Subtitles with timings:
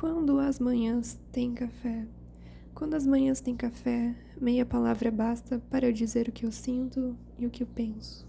[0.00, 2.06] Quando as manhãs têm café?
[2.74, 7.14] Quando as manhãs têm café, meia palavra basta para eu dizer o que eu sinto
[7.38, 8.26] e o que eu penso.